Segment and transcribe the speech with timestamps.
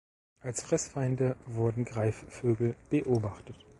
[0.39, 3.53] Als Fressfeinde wurden Greifvögel beobachtet.